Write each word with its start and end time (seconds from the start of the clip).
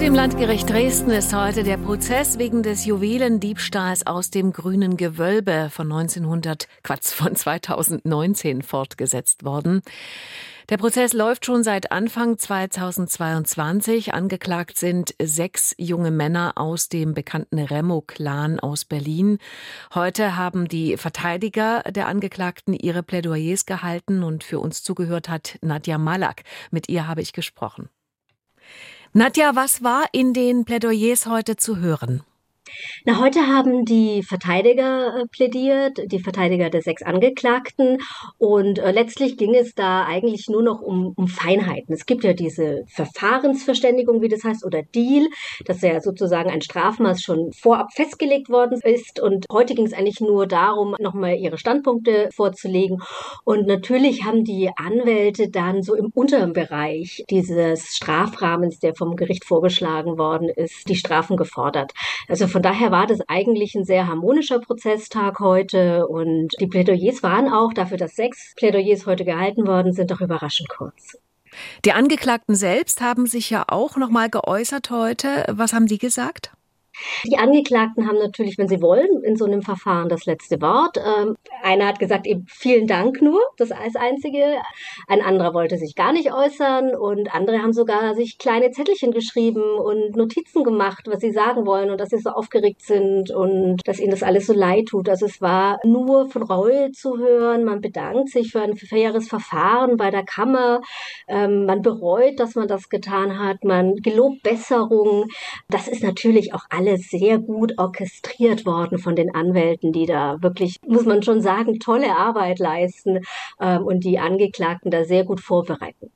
Dem 0.00 0.14
Landgericht 0.14 0.70
Dresden 0.70 1.10
ist 1.10 1.34
heute 1.34 1.64
der 1.64 1.76
Prozess 1.76 2.38
wegen 2.38 2.62
des 2.62 2.86
Juwelendiebstahls 2.86 4.06
aus 4.06 4.30
dem 4.30 4.52
grünen 4.52 4.96
Gewölbe 4.96 5.70
von 5.72 5.90
1900, 5.90 6.68
Quatsch, 6.84 7.08
von 7.08 7.34
2019 7.34 8.62
fortgesetzt 8.62 9.44
worden. 9.44 9.82
Der 10.68 10.76
Prozess 10.76 11.14
läuft 11.14 11.46
schon 11.46 11.64
seit 11.64 11.90
Anfang 11.90 12.38
2022. 12.38 14.14
Angeklagt 14.14 14.78
sind 14.78 15.16
sechs 15.20 15.74
junge 15.78 16.12
Männer 16.12 16.52
aus 16.54 16.88
dem 16.88 17.12
bekannten 17.12 17.58
Remo-Clan 17.58 18.60
aus 18.60 18.84
Berlin. 18.84 19.38
Heute 19.94 20.36
haben 20.36 20.68
die 20.68 20.96
Verteidiger 20.96 21.82
der 21.90 22.06
Angeklagten 22.06 22.72
ihre 22.72 23.02
Plädoyers 23.02 23.66
gehalten 23.66 24.22
und 24.22 24.44
für 24.44 24.60
uns 24.60 24.84
zugehört 24.84 25.28
hat 25.28 25.58
Nadja 25.60 25.98
Malak. 25.98 26.44
Mit 26.70 26.88
ihr 26.88 27.08
habe 27.08 27.20
ich 27.20 27.32
gesprochen. 27.32 27.88
Nadja, 29.14 29.56
was 29.56 29.82
war 29.82 30.04
in 30.12 30.34
den 30.34 30.66
Plädoyers 30.66 31.26
heute 31.26 31.56
zu 31.56 31.78
hören? 31.78 32.22
Na, 33.04 33.18
heute 33.20 33.46
haben 33.46 33.84
die 33.84 34.22
Verteidiger 34.22 35.20
äh, 35.20 35.26
plädiert, 35.26 36.00
die 36.12 36.18
Verteidiger 36.18 36.70
der 36.70 36.82
sechs 36.82 37.02
Angeklagten. 37.02 37.98
Und 38.38 38.78
äh, 38.78 38.90
letztlich 38.90 39.36
ging 39.36 39.54
es 39.54 39.74
da 39.74 40.04
eigentlich 40.04 40.48
nur 40.48 40.62
noch 40.62 40.80
um, 40.80 41.12
um 41.16 41.28
Feinheiten. 41.28 41.94
Es 41.94 42.06
gibt 42.06 42.24
ja 42.24 42.32
diese 42.32 42.84
Verfahrensverständigung, 42.88 44.22
wie 44.22 44.28
das 44.28 44.44
heißt, 44.44 44.64
oder 44.64 44.82
Deal, 44.82 45.28
dass 45.64 45.82
ja 45.82 46.00
sozusagen 46.00 46.50
ein 46.50 46.62
Strafmaß 46.62 47.22
schon 47.22 47.52
vorab 47.52 47.92
festgelegt 47.92 48.48
worden 48.48 48.80
ist. 48.82 49.20
Und 49.20 49.46
heute 49.50 49.74
ging 49.74 49.86
es 49.86 49.92
eigentlich 49.92 50.20
nur 50.20 50.46
darum, 50.46 50.96
nochmal 50.98 51.36
ihre 51.36 51.58
Standpunkte 51.58 52.28
vorzulegen. 52.34 52.98
Und 53.44 53.66
natürlich 53.66 54.24
haben 54.24 54.44
die 54.44 54.70
Anwälte 54.76 55.50
dann 55.50 55.82
so 55.82 55.94
im 55.94 56.10
unteren 56.14 56.52
Bereich 56.52 57.24
dieses 57.30 57.94
Strafrahmens, 57.94 58.78
der 58.78 58.94
vom 58.94 59.16
Gericht 59.16 59.44
vorgeschlagen 59.44 60.18
worden 60.18 60.48
ist, 60.48 60.88
die 60.88 60.96
Strafen 60.96 61.36
gefordert. 61.36 61.92
Also 62.28 62.46
von 62.46 62.57
daher 62.58 62.90
war 62.90 63.06
das 63.06 63.20
eigentlich 63.28 63.74
ein 63.74 63.84
sehr 63.84 64.06
harmonischer 64.06 64.60
Prozesstag 64.60 65.40
heute 65.40 66.06
und 66.06 66.48
die 66.60 66.66
Plädoyers 66.66 67.22
waren 67.22 67.52
auch 67.52 67.72
dafür, 67.72 67.96
dass 67.96 68.16
sechs 68.16 68.54
Plädoyers 68.56 69.06
heute 69.06 69.24
gehalten 69.24 69.66
worden 69.66 69.92
sind, 69.92 70.10
doch 70.10 70.20
überraschend 70.20 70.68
kurz. 70.68 71.18
Die 71.84 71.92
Angeklagten 71.92 72.54
selbst 72.54 73.00
haben 73.00 73.26
sich 73.26 73.50
ja 73.50 73.64
auch 73.68 73.96
noch 73.96 74.10
mal 74.10 74.28
geäußert 74.28 74.90
heute. 74.90 75.44
Was 75.48 75.72
haben 75.72 75.86
die 75.86 75.98
gesagt? 75.98 76.52
Die 77.24 77.36
Angeklagten 77.36 78.06
haben 78.06 78.18
natürlich, 78.18 78.58
wenn 78.58 78.68
sie 78.68 78.80
wollen, 78.80 79.22
in 79.22 79.36
so 79.36 79.44
einem 79.44 79.62
Verfahren 79.62 80.08
das 80.08 80.26
letzte 80.26 80.60
Wort. 80.60 80.96
Ähm, 80.98 81.36
einer 81.62 81.86
hat 81.86 81.98
gesagt, 81.98 82.26
eben 82.26 82.46
vielen 82.48 82.86
Dank 82.86 83.22
nur, 83.22 83.40
das 83.56 83.70
als 83.72 83.96
einzige. 83.96 84.58
Ein 85.06 85.22
anderer 85.22 85.54
wollte 85.54 85.76
sich 85.76 85.94
gar 85.94 86.12
nicht 86.12 86.32
äußern 86.32 86.94
und 86.94 87.34
andere 87.34 87.58
haben 87.58 87.72
sogar 87.72 88.14
sich 88.14 88.38
kleine 88.38 88.70
Zettelchen 88.70 89.12
geschrieben 89.12 89.62
und 89.62 90.16
Notizen 90.16 90.64
gemacht, 90.64 91.06
was 91.06 91.20
sie 91.20 91.32
sagen 91.32 91.66
wollen 91.66 91.90
und 91.90 92.00
dass 92.00 92.10
sie 92.10 92.18
so 92.18 92.30
aufgeregt 92.30 92.82
sind 92.82 93.30
und 93.30 93.80
dass 93.84 94.00
ihnen 94.00 94.10
das 94.10 94.22
alles 94.22 94.46
so 94.46 94.52
leid 94.52 94.86
tut. 94.86 95.08
Also 95.08 95.26
es 95.26 95.40
war 95.40 95.78
nur 95.84 96.28
von 96.30 96.42
Reue 96.42 96.92
zu 96.92 97.18
hören. 97.18 97.64
Man 97.64 97.80
bedankt 97.80 98.30
sich 98.30 98.52
für 98.52 98.60
ein 98.60 98.76
faires 98.76 99.28
Verfahren 99.28 99.96
bei 99.96 100.10
der 100.10 100.24
Kammer. 100.24 100.80
Ähm, 101.26 101.66
man 101.66 101.82
bereut, 101.82 102.38
dass 102.38 102.54
man 102.54 102.68
das 102.68 102.88
getan 102.88 103.38
hat. 103.38 103.64
Man 103.64 103.96
gelobt 103.96 104.42
Besserung. 104.42 105.26
Das 105.68 105.88
ist 105.88 106.02
natürlich 106.02 106.54
auch 106.54 106.64
alles 106.70 106.87
alles 106.88 107.08
sehr 107.10 107.38
gut 107.38 107.78
orchestriert 107.78 108.66
worden 108.66 108.98
von 108.98 109.16
den 109.16 109.34
Anwälten, 109.34 109.92
die 109.92 110.06
da 110.06 110.36
wirklich, 110.40 110.76
muss 110.86 111.04
man 111.04 111.22
schon 111.22 111.42
sagen, 111.42 111.78
tolle 111.78 112.16
Arbeit 112.16 112.58
leisten 112.58 113.20
ähm, 113.60 113.84
und 113.84 114.04
die 114.04 114.18
Angeklagten 114.18 114.90
da 114.90 115.04
sehr 115.04 115.24
gut 115.24 115.40
vorbereiten. 115.40 116.10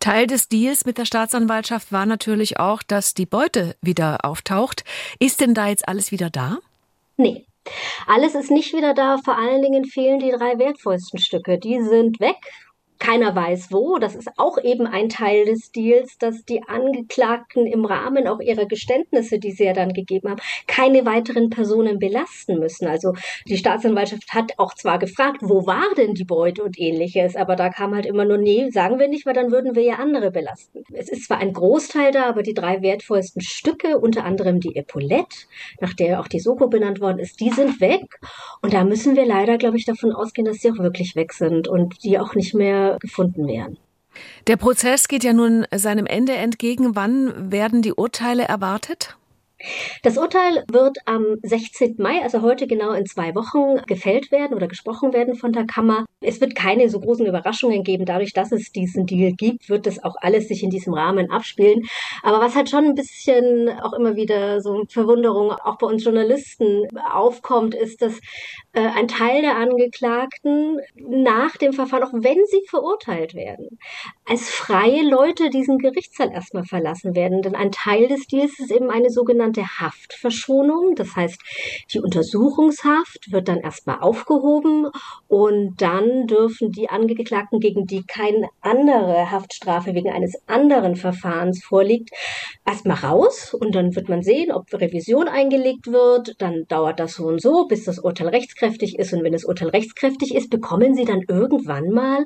Teil 0.00 0.26
des 0.26 0.48
Deals 0.48 0.84
mit 0.84 0.98
der 0.98 1.04
Staatsanwaltschaft 1.04 1.92
war 1.92 2.04
natürlich 2.04 2.58
auch, 2.58 2.82
dass 2.82 3.14
die 3.14 3.26
Beute 3.26 3.76
wieder 3.80 4.24
auftaucht. 4.24 4.84
Ist 5.18 5.40
denn 5.40 5.54
da 5.54 5.68
jetzt 5.68 5.88
alles 5.88 6.10
wieder 6.12 6.30
da? 6.30 6.58
Nee. 7.16 7.44
Alles 8.06 8.34
ist 8.34 8.50
nicht 8.50 8.72
wieder 8.74 8.94
da. 8.94 9.18
Vor 9.24 9.36
allen 9.36 9.62
Dingen 9.62 9.84
fehlen 9.84 10.18
die 10.18 10.30
drei 10.30 10.58
wertvollsten 10.58 11.18
Stücke. 11.18 11.58
Die 11.58 11.80
sind 11.82 12.18
weg 12.18 12.36
keiner 13.08 13.34
weiß 13.34 13.72
wo. 13.72 13.98
Das 13.98 14.14
ist 14.14 14.28
auch 14.36 14.58
eben 14.62 14.86
ein 14.86 15.08
Teil 15.08 15.46
des 15.46 15.72
Deals, 15.72 16.18
dass 16.18 16.44
die 16.44 16.62
Angeklagten 16.68 17.66
im 17.66 17.84
Rahmen 17.84 18.26
auch 18.28 18.40
ihrer 18.40 18.66
Geständnisse, 18.66 19.38
die 19.38 19.52
sie 19.52 19.64
ja 19.64 19.72
dann 19.72 19.94
gegeben 19.94 20.28
haben, 20.30 20.40
keine 20.66 21.06
weiteren 21.06 21.48
Personen 21.48 21.98
belasten 21.98 22.58
müssen. 22.58 22.86
Also 22.86 23.14
die 23.46 23.56
Staatsanwaltschaft 23.56 24.34
hat 24.34 24.52
auch 24.58 24.74
zwar 24.74 24.98
gefragt, 24.98 25.38
wo 25.40 25.66
war 25.66 25.86
denn 25.96 26.14
die 26.14 26.24
Beute 26.24 26.62
und 26.62 26.78
ähnliches, 26.78 27.34
aber 27.34 27.56
da 27.56 27.70
kam 27.70 27.94
halt 27.94 28.04
immer 28.04 28.26
nur, 28.26 28.36
nee, 28.36 28.68
sagen 28.70 28.98
wir 28.98 29.08
nicht, 29.08 29.24
weil 29.24 29.34
dann 29.34 29.50
würden 29.50 29.74
wir 29.74 29.82
ja 29.82 29.94
andere 29.94 30.30
belasten. 30.30 30.82
Es 30.92 31.08
ist 31.08 31.24
zwar 31.24 31.38
ein 31.38 31.54
Großteil 31.54 32.12
da, 32.12 32.26
aber 32.26 32.42
die 32.42 32.54
drei 32.54 32.82
wertvollsten 32.82 33.40
Stücke, 33.40 33.98
unter 33.98 34.24
anderem 34.24 34.60
die 34.60 34.76
Epaulette, 34.76 35.46
nach 35.80 35.94
der 35.94 36.20
auch 36.20 36.28
die 36.28 36.40
Soko 36.40 36.68
benannt 36.68 37.00
worden 37.00 37.20
ist, 37.20 37.40
die 37.40 37.50
sind 37.50 37.80
weg. 37.80 38.20
Und 38.60 38.74
da 38.74 38.84
müssen 38.84 39.16
wir 39.16 39.24
leider, 39.24 39.56
glaube 39.56 39.78
ich, 39.78 39.86
davon 39.86 40.12
ausgehen, 40.12 40.44
dass 40.44 40.58
sie 40.58 40.70
auch 40.70 40.78
wirklich 40.78 41.16
weg 41.16 41.32
sind 41.32 41.68
und 41.68 42.04
die 42.04 42.18
auch 42.18 42.34
nicht 42.34 42.54
mehr 42.54 42.97
gefunden 42.98 43.46
werden. 43.46 43.78
Der 44.46 44.56
Prozess 44.56 45.08
geht 45.08 45.24
ja 45.24 45.32
nun 45.32 45.66
seinem 45.74 46.06
Ende 46.06 46.34
entgegen. 46.34 46.96
Wann 46.96 47.52
werden 47.52 47.82
die 47.82 47.92
Urteile 47.92 48.44
erwartet? 48.44 49.17
Das 50.02 50.16
Urteil 50.16 50.64
wird 50.70 50.98
am 51.04 51.36
16. 51.42 51.96
Mai, 51.98 52.22
also 52.22 52.42
heute 52.42 52.66
genau 52.66 52.92
in 52.92 53.06
zwei 53.06 53.34
Wochen, 53.34 53.84
gefällt 53.86 54.30
werden 54.30 54.54
oder 54.54 54.68
gesprochen 54.68 55.12
werden 55.12 55.34
von 55.34 55.52
der 55.52 55.66
Kammer. 55.66 56.04
Es 56.20 56.40
wird 56.40 56.54
keine 56.54 56.88
so 56.88 57.00
großen 57.00 57.26
Überraschungen 57.26 57.82
geben. 57.82 58.04
Dadurch, 58.04 58.32
dass 58.32 58.52
es 58.52 58.70
diesen 58.70 59.06
Deal 59.06 59.32
gibt, 59.32 59.68
wird 59.68 59.86
das 59.86 60.02
auch 60.02 60.14
alles 60.20 60.48
sich 60.48 60.62
in 60.62 60.70
diesem 60.70 60.94
Rahmen 60.94 61.30
abspielen. 61.30 61.82
Aber 62.22 62.40
was 62.40 62.54
halt 62.54 62.70
schon 62.70 62.84
ein 62.84 62.94
bisschen 62.94 63.68
auch 63.82 63.92
immer 63.92 64.16
wieder 64.16 64.60
so 64.60 64.84
Verwunderung 64.88 65.50
auch 65.52 65.78
bei 65.78 65.86
uns 65.86 66.04
Journalisten 66.04 66.86
aufkommt, 67.12 67.74
ist, 67.74 68.02
dass 68.02 68.14
äh, 68.72 68.80
ein 68.80 69.08
Teil 69.08 69.42
der 69.42 69.56
Angeklagten 69.56 70.80
nach 70.96 71.56
dem 71.56 71.72
Verfahren, 71.72 72.04
auch 72.04 72.12
wenn 72.12 72.38
sie 72.46 72.62
verurteilt 72.68 73.34
werden, 73.34 73.78
als 74.24 74.48
freie 74.50 75.02
Leute 75.02 75.50
diesen 75.50 75.78
Gerichtssaal 75.78 76.30
erstmal 76.32 76.64
verlassen 76.64 77.14
werden. 77.14 77.42
Denn 77.42 77.54
ein 77.54 77.72
Teil 77.72 78.08
des 78.08 78.26
Deals 78.26 78.58
ist 78.58 78.70
eben 78.70 78.90
eine 78.90 79.10
sogenannte 79.10 79.47
sogenannte 79.48 79.80
Haftverschonung. 79.80 80.94
Das 80.94 81.16
heißt, 81.16 81.40
die 81.92 82.00
Untersuchungshaft 82.00 83.30
wird 83.30 83.48
dann 83.48 83.58
erstmal 83.58 84.00
aufgehoben 84.00 84.88
und 85.26 85.80
dann 85.80 86.26
dürfen 86.26 86.70
die 86.70 86.88
Angeklagten, 86.88 87.60
gegen 87.60 87.86
die 87.86 88.04
keine 88.04 88.48
andere 88.60 89.30
Haftstrafe 89.30 89.94
wegen 89.94 90.10
eines 90.10 90.34
anderen 90.46 90.96
Verfahrens 90.96 91.64
vorliegt, 91.64 92.10
erstmal 92.66 92.98
raus 92.98 93.54
und 93.54 93.74
dann 93.74 93.94
wird 93.94 94.08
man 94.08 94.22
sehen, 94.22 94.52
ob 94.52 94.72
Revision 94.72 95.28
eingelegt 95.28 95.86
wird. 95.86 96.34
Dann 96.38 96.64
dauert 96.68 97.00
das 97.00 97.14
so 97.14 97.24
und 97.24 97.40
so, 97.40 97.66
bis 97.66 97.84
das 97.84 97.98
Urteil 97.98 98.28
rechtskräftig 98.28 98.98
ist. 98.98 99.12
Und 99.12 99.22
wenn 99.22 99.32
das 99.32 99.44
Urteil 99.44 99.68
rechtskräftig 99.68 100.34
ist, 100.34 100.50
bekommen 100.50 100.94
sie 100.94 101.04
dann 101.04 101.22
irgendwann 101.28 101.90
mal 101.90 102.24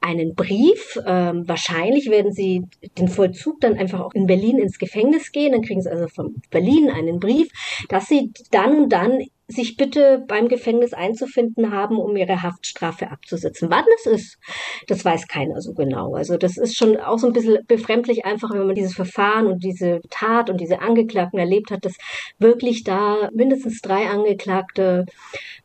einen 0.00 0.34
Brief. 0.34 0.98
Ähm, 1.06 1.48
wahrscheinlich 1.48 2.10
werden 2.10 2.32
sie 2.32 2.62
den 2.98 3.08
Vollzug 3.08 3.60
dann 3.60 3.76
einfach 3.76 4.00
auch 4.00 4.14
in 4.14 4.26
Berlin 4.26 4.58
ins 4.58 4.78
Gefängnis 4.78 5.32
gehen. 5.32 5.52
Dann 5.52 5.62
kriegen 5.62 5.82
sie 5.82 5.90
also 5.90 6.06
vom 6.08 6.36
Berlin 6.60 6.90
einen 6.90 7.20
Brief, 7.20 7.48
dass 7.88 8.06
sie 8.06 8.32
dann 8.50 8.76
und 8.76 8.88
dann 8.90 9.20
sich 9.48 9.76
bitte 9.76 10.22
beim 10.28 10.48
Gefängnis 10.48 10.92
einzufinden 10.92 11.72
haben, 11.72 11.98
um 11.98 12.16
ihre 12.16 12.42
Haftstrafe 12.42 13.10
abzusitzen. 13.10 13.68
Wann 13.70 13.84
es 13.96 14.06
ist, 14.06 14.38
das 14.86 15.04
weiß 15.04 15.26
keiner 15.26 15.60
so 15.60 15.72
genau. 15.72 16.14
Also 16.14 16.36
das 16.36 16.56
ist 16.56 16.76
schon 16.76 16.96
auch 16.98 17.18
so 17.18 17.26
ein 17.26 17.32
bisschen 17.32 17.58
befremdlich 17.66 18.24
einfach, 18.24 18.50
wenn 18.52 18.66
man 18.66 18.76
dieses 18.76 18.94
Verfahren 18.94 19.46
und 19.46 19.64
diese 19.64 20.00
Tat 20.10 20.50
und 20.50 20.60
diese 20.60 20.80
Angeklagten 20.80 21.38
erlebt 21.38 21.70
hat, 21.70 21.84
dass 21.84 21.96
wirklich 22.38 22.84
da 22.84 23.28
mindestens 23.32 23.80
drei 23.80 24.08
Angeklagte 24.08 25.06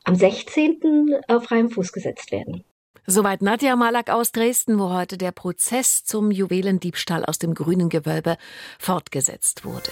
am 0.04 0.16
16. 0.16 1.12
auf 1.28 1.44
freiem 1.44 1.70
Fuß 1.70 1.92
gesetzt 1.92 2.32
werden. 2.32 2.64
Soweit 3.08 3.44
Nadja 3.44 3.76
Malak 3.76 4.10
aus 4.10 4.32
Dresden, 4.32 4.80
wo 4.80 4.90
heute 4.92 5.20
der 5.20 5.32
Prozess 5.32 6.04
zum 6.06 6.32
Juwelendiebstahl 6.32 7.24
aus 7.24 7.38
dem 7.38 7.54
grünen 7.54 7.90
Gewölbe 7.90 8.38
fortgesetzt 8.80 9.64
wurde. 9.64 9.92